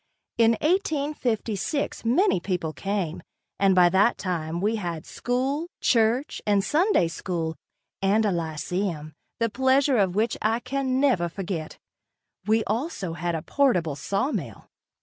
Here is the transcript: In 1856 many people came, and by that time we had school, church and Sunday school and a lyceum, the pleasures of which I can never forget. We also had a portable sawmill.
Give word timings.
In 0.39 0.53
1856 0.61 2.03
many 2.05 2.39
people 2.39 2.73
came, 2.73 3.21
and 3.59 3.75
by 3.75 3.87
that 3.89 4.17
time 4.17 4.59
we 4.59 4.77
had 4.77 5.05
school, 5.05 5.67
church 5.79 6.41
and 6.47 6.63
Sunday 6.63 7.07
school 7.07 7.55
and 8.01 8.25
a 8.25 8.31
lyceum, 8.31 9.13
the 9.39 9.47
pleasures 9.47 10.01
of 10.01 10.15
which 10.15 10.37
I 10.41 10.59
can 10.59 10.99
never 10.99 11.29
forget. 11.29 11.77
We 12.47 12.63
also 12.63 13.13
had 13.13 13.35
a 13.35 13.43
portable 13.43 13.95
sawmill. 13.95 14.69